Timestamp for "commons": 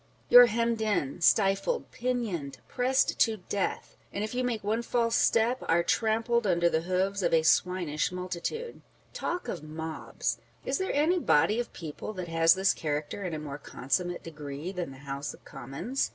15.45-16.09